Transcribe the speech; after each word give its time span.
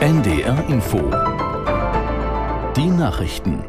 NDR 0.00 0.64
Info. 0.68 0.98
Die 2.76 2.86
Nachrichten. 2.86 3.64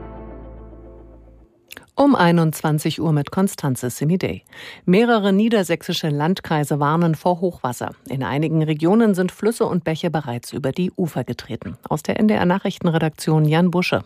Um 1.96 2.16
21 2.16 3.02
Uhr 3.02 3.12
mit 3.12 3.32
Konstanze 3.32 3.90
Semidey. 3.90 4.44
Mehrere 4.86 5.34
niedersächsische 5.34 6.10
Landkreise 6.10 6.80
warnen 6.80 7.16
vor 7.16 7.42
Hochwasser. 7.42 7.92
In 8.10 8.24
einigen 8.24 8.62
Regionen 8.62 9.16
sind 9.16 9.32
Flüsse 9.32 9.66
und 9.66 9.84
Bäche 9.84 10.12
bereits 10.12 10.54
über 10.54 10.72
die 10.72 10.92
Ufer 10.92 11.24
getreten. 11.24 11.78
Aus 11.88 12.04
der 12.04 12.20
NDR 12.20 12.46
Nachrichtenredaktion 12.46 13.46
Jan 13.46 13.72
Busche. 13.72 14.04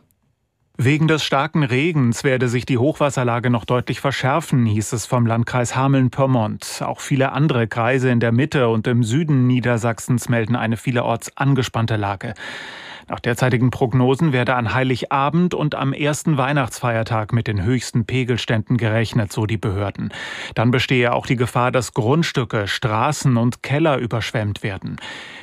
Wegen 0.77 1.07
des 1.07 1.23
starken 1.23 1.63
Regens 1.63 2.23
werde 2.23 2.47
sich 2.47 2.65
die 2.65 2.77
Hochwasserlage 2.77 3.49
noch 3.49 3.65
deutlich 3.65 3.99
verschärfen, 3.99 4.65
hieß 4.65 4.93
es 4.93 5.05
vom 5.05 5.25
Landkreis 5.25 5.75
Hameln-Pyrmont. 5.75 6.81
Auch 6.85 7.01
viele 7.01 7.33
andere 7.33 7.67
Kreise 7.67 8.09
in 8.09 8.21
der 8.21 8.31
Mitte 8.31 8.70
und 8.70 8.88
im 8.88 9.03
Süden 9.03 9.47
Niedersachsens 9.47 10.29
melden 10.29 10.55
eine 10.55 10.77
vielerorts 10.77 11.35
angespannte 11.35 11.97
Lage. 11.97 12.34
Nach 13.11 13.20
derzeitigen 13.20 13.71
Prognosen 13.71 14.31
werde 14.31 14.55
an 14.55 14.73
Heiligabend 14.73 15.53
und 15.53 15.75
am 15.75 15.91
ersten 15.91 16.38
Weihnachtsfeiertag 16.38 17.34
mit 17.34 17.45
den 17.45 17.61
höchsten 17.61 18.05
Pegelständen 18.05 18.77
gerechnet, 18.77 19.34
so 19.34 19.45
die 19.45 19.57
Behörden. 19.57 20.13
Dann 20.55 20.71
bestehe 20.71 21.11
auch 21.11 21.25
die 21.25 21.35
Gefahr, 21.35 21.73
dass 21.73 21.93
Grundstücke, 21.93 22.70
Straßen 22.70 23.35
und 23.35 23.63
Keller 23.63 23.97
überschwemmt 23.97 24.63
werden. 24.63 24.95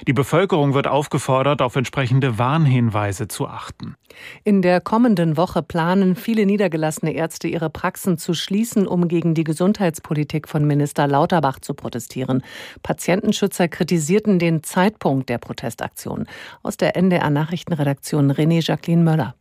Die 0.07 0.15
Bevölkerung 0.15 0.73
wird 0.73 0.87
aufgefordert, 0.87 1.61
auf 1.61 1.77
entsprechende 1.77 2.39
Warnhinweise 2.39 3.29
zu 3.29 3.47
achten. 3.47 3.97
In 4.45 4.63
der 4.63 4.81
kommenden 4.81 5.37
Woche 5.37 5.63
planen 5.63 6.17
viele 6.17 6.47
niedergelassene 6.47 7.13
Ärzte 7.13 7.49
ihre 7.49 7.69
Praxen 7.69 8.17
zu 8.17 8.33
schließen, 8.33 8.87
um 8.87 9.09
gegen 9.09 9.35
die 9.35 9.45
Gesundheitspolitik 9.45 10.49
von 10.49 10.67
Minister 10.67 11.07
Lauterbach 11.07 11.61
zu 11.61 11.75
protestieren. 11.75 12.43
Patientenschützer 12.83 13.69
kritisierten 13.69 14.39
den 14.39 14.63
Zeitpunkt 14.63 15.29
der 15.29 15.37
Protestaktion. 15.37 16.27
Aus 16.63 16.79
der 16.79 16.97
NDR 16.97 17.29
Nachrichtenredaktion 17.59 18.31
René 18.31 18.65
Jacqueline 18.65 19.03
Möller. 19.03 19.35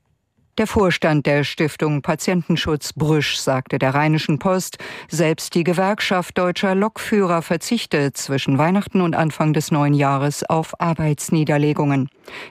Der 0.58 0.66
Vorstand 0.66 1.28
der 1.28 1.44
Stiftung 1.44 2.02
Patientenschutz 2.02 2.94
Brüsch 2.94 3.38
sagte 3.38 3.78
der 3.78 3.94
Rheinischen 3.94 4.40
Post, 4.40 4.80
selbst 5.08 5.54
die 5.54 5.64
Gewerkschaft 5.64 6.36
deutscher 6.36 6.74
Lokführer 6.74 7.44
verzichte 7.44 8.12
zwischen 8.14 8.58
Weihnachten 8.58 9.02
und 9.02 9.16
Anfang 9.16 9.54
des 9.54 9.70
neuen 9.70 9.94
Jahres 9.94 10.44
auf 10.44 10.82
Arbeitsniederlegungen. 10.82 12.10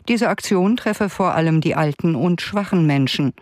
Diese 0.08 0.28
Aktion 0.28 0.76
treffe 0.76 1.08
vor 1.08 1.34
allem 1.34 1.60
die 1.60 1.74
alten 1.74 2.14
und 2.14 2.40
schwachen 2.40 2.86
Menschen. 2.86 3.32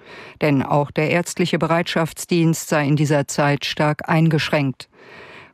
Denn 0.41 0.63
auch 0.63 0.91
der 0.91 1.11
ärztliche 1.11 1.59
Bereitschaftsdienst 1.59 2.67
sei 2.67 2.87
in 2.87 2.97
dieser 2.97 3.29
Zeit 3.29 3.67
stark 3.67 4.09
eingeschränkt. 4.09 4.89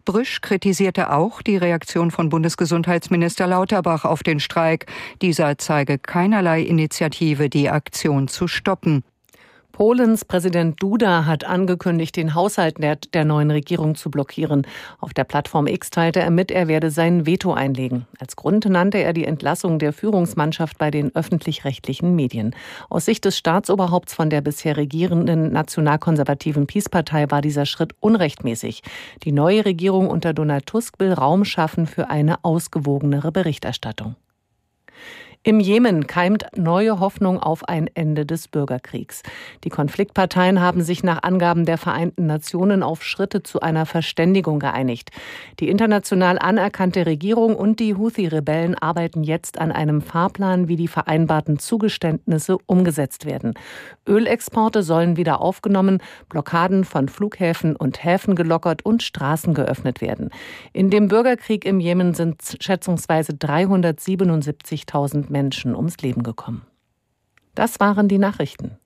Brüsch 0.04 0.40
kritisierte 0.40 1.12
auch 1.12 1.42
die 1.42 1.56
Reaktion 1.56 2.10
von 2.10 2.28
Bundesgesundheitsminister 2.28 3.46
Lauterbach 3.46 4.04
auf 4.04 4.22
den 4.22 4.40
Streik. 4.40 4.86
Dieser 5.22 5.58
zeige 5.58 5.98
keinerlei 5.98 6.62
Initiative, 6.62 7.48
die 7.48 7.70
Aktion 7.70 8.28
zu 8.28 8.48
stoppen. 8.48 9.02
Polens 9.72 10.24
Präsident 10.24 10.82
Duda 10.82 11.24
hat 11.26 11.44
angekündigt, 11.44 12.16
den 12.16 12.34
Haushalt 12.34 12.78
der, 12.78 12.96
der, 12.96 13.24
neuen 13.24 13.50
Regierung 13.50 13.94
zu 13.94 14.10
blockieren. 14.10 14.66
Auf 14.98 15.14
der 15.14 15.24
Plattform 15.24 15.66
X 15.66 15.90
teilte 15.90 16.20
er 16.20 16.30
mit, 16.30 16.50
er 16.50 16.68
werde 16.68 16.90
sein 16.90 17.26
Veto 17.26 17.52
einlegen. 17.52 18.06
Als 18.18 18.36
Grund 18.36 18.66
nannte 18.66 18.98
er 18.98 19.12
die 19.12 19.24
Entlassung 19.24 19.78
der 19.78 19.92
Führungsmannschaft 19.92 20.78
bei 20.78 20.90
den 20.90 21.14
öffentlich-rechtlichen 21.14 22.14
Medien. 22.14 22.54
Aus 22.88 23.04
Sicht 23.04 23.24
des 23.24 23.38
Staatsoberhaupts 23.38 24.14
von 24.14 24.30
der 24.30 24.40
bisher 24.40 24.76
regierenden 24.76 25.52
nationalkonservativen 25.52 26.66
Peace-Partei 26.66 27.30
war 27.30 27.40
dieser 27.40 27.66
Schritt 27.66 27.94
unrechtmäßig. 28.00 28.82
Die 29.24 29.32
neue 29.32 29.64
Regierung 29.64 30.08
unter 30.08 30.32
Donald 30.32 30.66
Tusk 30.66 30.98
will 30.98 31.12
Raum 31.12 31.44
schaffen 31.44 31.86
für 31.86 32.10
eine 32.10 32.44
ausgewogenere 32.44 33.32
Berichterstattung. 33.32 34.16
Im 35.42 35.58
Jemen 35.58 36.06
keimt 36.06 36.44
neue 36.54 37.00
Hoffnung 37.00 37.38
auf 37.38 37.66
ein 37.66 37.88
Ende 37.94 38.26
des 38.26 38.46
Bürgerkriegs. 38.46 39.22
Die 39.64 39.70
Konfliktparteien 39.70 40.60
haben 40.60 40.82
sich 40.82 41.02
nach 41.02 41.22
Angaben 41.22 41.64
der 41.64 41.78
Vereinten 41.78 42.26
Nationen 42.26 42.82
auf 42.82 43.02
Schritte 43.02 43.42
zu 43.42 43.60
einer 43.60 43.86
Verständigung 43.86 44.58
geeinigt. 44.58 45.12
Die 45.58 45.70
international 45.70 46.38
anerkannte 46.38 47.06
Regierung 47.06 47.56
und 47.56 47.80
die 47.80 47.94
Houthi-Rebellen 47.94 48.74
arbeiten 48.74 49.22
jetzt 49.22 49.58
an 49.58 49.72
einem 49.72 50.02
Fahrplan, 50.02 50.68
wie 50.68 50.76
die 50.76 50.88
vereinbarten 50.88 51.58
Zugeständnisse 51.58 52.58
umgesetzt 52.66 53.24
werden. 53.24 53.54
Ölexporte 54.06 54.82
sollen 54.82 55.16
wieder 55.16 55.40
aufgenommen, 55.40 56.02
Blockaden 56.28 56.84
von 56.84 57.08
Flughäfen 57.08 57.76
und 57.76 58.04
Häfen 58.04 58.34
gelockert 58.34 58.84
und 58.84 59.02
Straßen 59.02 59.54
geöffnet 59.54 60.02
werden. 60.02 60.28
In 60.74 60.90
dem 60.90 61.08
Bürgerkrieg 61.08 61.64
im 61.64 61.80
Jemen 61.80 62.12
sind 62.12 62.42
schätzungsweise 62.60 63.32
377.000 64.90 65.30
Menschen 65.30 65.76
ums 65.76 65.98
Leben 65.98 66.22
gekommen. 66.22 66.66
Das 67.54 67.78
waren 67.80 68.08
die 68.08 68.18
Nachrichten. 68.18 68.79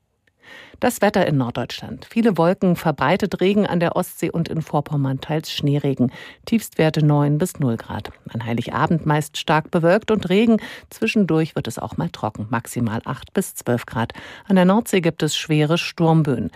Das 0.84 1.00
Wetter 1.00 1.26
in 1.26 1.38
Norddeutschland. 1.38 2.06
Viele 2.10 2.36
Wolken, 2.36 2.76
verbreitet 2.76 3.40
Regen 3.40 3.66
an 3.66 3.80
der 3.80 3.96
Ostsee 3.96 4.28
und 4.28 4.50
in 4.50 4.60
Vorpommern, 4.60 5.18
teils 5.18 5.50
Schneeregen. 5.50 6.12
Tiefstwerte 6.44 7.02
9 7.02 7.38
bis 7.38 7.58
0 7.58 7.78
Grad. 7.78 8.10
An 8.28 8.44
Heiligabend 8.44 9.06
meist 9.06 9.38
stark 9.38 9.70
bewölkt 9.70 10.10
und 10.10 10.28
Regen. 10.28 10.58
Zwischendurch 10.90 11.56
wird 11.56 11.68
es 11.68 11.78
auch 11.78 11.96
mal 11.96 12.10
trocken. 12.10 12.48
Maximal 12.50 13.00
8 13.02 13.32
bis 13.32 13.54
12 13.54 13.86
Grad. 13.86 14.12
An 14.46 14.56
der 14.56 14.66
Nordsee 14.66 15.00
gibt 15.00 15.22
es 15.22 15.34
schwere 15.34 15.78
Sturmböen. 15.78 16.50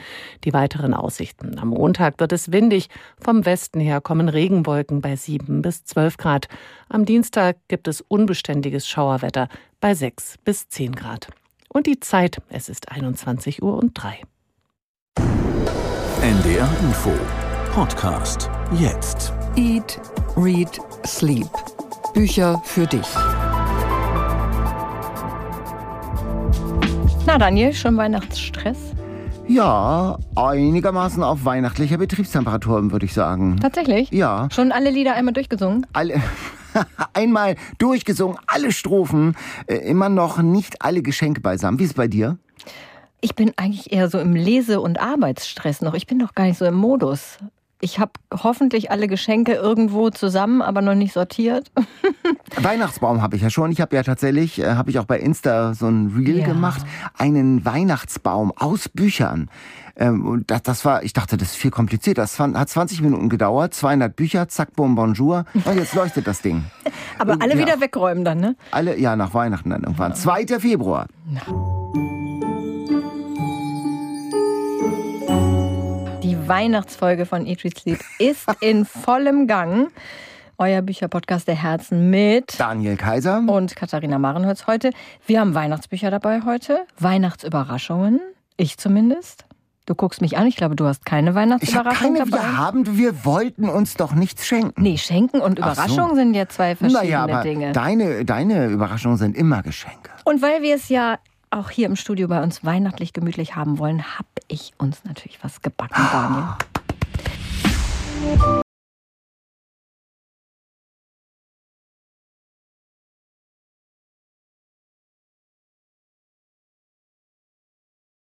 Die 0.45 0.53
weiteren 0.53 0.93
Aussichten. 0.93 1.59
Am 1.59 1.69
Montag 1.69 2.21
wird 2.21 2.35
es 2.35 2.53
windig. 2.53 2.91
Vom 3.19 3.47
Westen 3.47 3.81
her 3.81 4.03
kommen 4.03 4.29
Regenwolken 4.29 5.01
bei 5.01 5.17
7 5.17 5.63
bis 5.63 5.85
12 5.85 6.19
Grad. 6.19 6.49
Am 6.91 7.07
Dienstag 7.07 7.57
gibt 7.69 7.89
es 7.89 8.03
unbeständiges 8.03 8.87
Schauerwetter 8.87 9.49
bei 9.81 9.95
6 9.95 10.37
bis 10.45 10.69
10 10.69 10.95
Grad. 10.95 11.29
Und 11.69 11.87
die 11.87 12.01
Zeit, 12.01 12.41
es 12.49 12.69
ist 12.69 12.91
21 12.91 13.63
Uhr 13.63 13.77
und 13.77 13.93
3. 13.95 14.21
NDR 16.23 16.69
Info 16.83 17.13
Podcast 17.73 18.51
jetzt. 18.79 19.33
Eat, 19.57 20.01
Read, 20.37 20.81
Sleep. 21.07 21.49
Bücher 22.15 22.61
für 22.65 22.87
dich. 22.87 23.07
Na 27.27 27.39
Daniel, 27.39 27.75
schon 27.75 27.97
Weihnachtsstress? 27.97 28.79
Ja, 29.47 30.19
einigermaßen 30.35 31.23
auf 31.23 31.45
weihnachtlicher 31.45 31.99
Betriebstemperatur, 31.99 32.91
würde 32.91 33.07
ich 33.07 33.15
sagen. 33.15 33.59
Tatsächlich? 33.61 34.11
Ja. 34.11 34.49
Schon 34.51 34.73
alle 34.73 34.91
Lieder 34.91 35.15
einmal 35.15 35.35
durchgesungen? 35.35 35.87
Alle. 35.93 36.23
Einmal 37.13 37.57
durchgesungen, 37.79 38.39
alle 38.47 38.73
Strophen, 38.73 39.37
äh, 39.67 39.77
immer 39.77 40.09
noch 40.09 40.43
nicht 40.43 40.83
alle 40.83 41.03
Geschenke 41.03 41.41
beisammen. 41.41 41.79
Wie 41.79 41.85
ist 41.85 41.91
es 41.91 41.97
bei 41.97 42.09
dir? 42.09 42.39
Ich 43.21 43.35
bin 43.35 43.53
eigentlich 43.57 43.93
eher 43.93 44.09
so 44.09 44.19
im 44.19 44.35
Lese- 44.35 44.81
und 44.81 45.01
Arbeitsstress 45.01 45.81
noch. 45.81 45.95
Ich 45.95 46.07
bin 46.07 46.19
doch 46.19 46.35
gar 46.35 46.45
nicht 46.45 46.59
so 46.59 46.65
im 46.65 46.75
Modus. 46.75 47.39
Ich 47.81 47.99
habe 47.99 48.13
hoffentlich 48.33 48.91
alle 48.91 49.09
Geschenke 49.09 49.55
irgendwo 49.55 50.11
zusammen, 50.11 50.63
aber 50.63 50.83
noch 50.83 50.95
nicht 50.95 51.13
sortiert. 51.13 51.71
Weihnachtsbaum 52.57 53.23
habe 53.23 53.37
ich 53.37 53.43
ja 53.43 53.51
schon. 53.51 53.71
Ich 53.73 53.81
habe 53.81 53.95
ja 53.97 54.03
tatsächlich, 54.03 54.61
äh, 54.61 54.75
habe 54.75 54.91
ich 54.91 54.99
auch 54.99 55.05
bei 55.05 55.19
Insta 55.19 55.75
so 55.75 55.87
ein 55.89 56.13
Reel 56.17 56.41
ja. 56.41 56.47
gemacht, 56.47 56.83
einen 57.17 57.65
Weihnachtsbaum 57.65 58.53
aus 58.57 58.89
Büchern. 58.89 59.51
Ähm, 59.97 60.27
und 60.27 60.51
das, 60.51 60.63
das 60.63 60.85
war, 60.85 61.03
ich 61.03 61.13
dachte, 61.13 61.37
das 61.37 61.49
ist 61.49 61.57
viel 61.57 61.71
kompliziert. 61.71 62.19
Das 62.19 62.39
hat 62.39 62.69
20 62.69 63.03
Minuten 63.03 63.29
gedauert, 63.29 63.75
200 63.75 64.15
Bücher, 64.15 64.49
zack, 64.49 64.75
boom, 64.75 64.95
bonjour. 64.95 65.45
Und 65.55 65.77
jetzt 65.77 65.95
leuchtet 65.95 66.27
das 66.27 66.41
Ding. 66.41 66.65
Aber 67.19 67.33
und, 67.33 67.43
alle 67.43 67.55
ja, 67.55 67.61
wieder 67.61 67.81
wegräumen 67.81 68.25
dann, 68.25 68.39
ne? 68.39 68.57
Alle, 68.71 68.99
ja, 68.99 69.17
nach 69.17 69.35
Weihnachten 69.35 69.71
dann 69.71 69.83
irgendwann. 69.83 70.13
Ja. 70.13 70.17
2. 70.17 70.61
Februar. 70.61 71.07
Ja. 71.35 71.43
Die 76.23 76.49
Weihnachtsfolge 76.49 77.27
von 77.27 77.43
Read, 77.43 77.79
Sleep 77.79 78.01
ist 78.19 78.47
in 78.61 78.85
vollem 78.85 79.47
Gang. 79.47 79.89
Euer 80.61 80.83
Bücherpodcast 80.83 81.47
der 81.47 81.55
Herzen 81.55 82.11
mit 82.11 82.59
Daniel 82.59 82.97
Kaiser 82.97 83.45
und 83.47 83.77
Katharina 83.77 84.19
Marenholz 84.19 84.67
heute. 84.67 84.91
Wir 85.25 85.39
haben 85.39 85.55
Weihnachtsbücher 85.55 86.11
dabei 86.11 86.41
heute, 86.45 86.85
Weihnachtsüberraschungen, 86.99 88.19
ich 88.57 88.77
zumindest. 88.77 89.45
Du 89.87 89.95
guckst 89.95 90.21
mich 90.21 90.37
an, 90.37 90.49
ich 90.49 90.57
glaube, 90.57 90.75
du 90.75 90.87
hast 90.87 91.07
keine 91.07 91.37
Weihnachtsüberraschung 91.37 92.17
ich 92.17 92.19
keine, 92.19 92.31
dabei. 92.31 92.43
Wir 92.43 92.57
haben, 92.57 92.99
wir 92.99 93.25
wollten 93.25 93.69
uns 93.69 93.95
doch 93.95 94.15
nichts 94.15 94.49
schenken. 94.49 94.83
Nee, 94.83 94.99
Schenken 94.99 95.41
und 95.41 95.61
Überraschung 95.61 96.11
so. 96.11 96.17
sind 96.17 96.35
ja 96.35 96.49
zwei 96.49 96.75
verschiedene 96.75 97.05
naja, 97.05 97.23
aber 97.23 97.43
Dinge. 97.43 97.71
Deine, 97.71 98.25
deine 98.25 98.67
Überraschungen 98.67 99.17
sind 99.17 99.37
immer 99.37 99.63
Geschenke. 99.63 100.11
Und 100.25 100.43
weil 100.43 100.63
wir 100.63 100.75
es 100.75 100.89
ja 100.89 101.21
auch 101.51 101.71
hier 101.71 101.87
im 101.87 101.95
Studio 101.95 102.27
bei 102.27 102.43
uns 102.43 102.65
weihnachtlich 102.65 103.13
gemütlich 103.13 103.55
haben 103.55 103.79
wollen, 103.79 104.03
habe 104.19 104.27
ich 104.49 104.73
uns 104.77 105.05
natürlich 105.05 105.39
was 105.41 105.63
gebacken, 105.63 106.03
Daniel. 106.13 106.49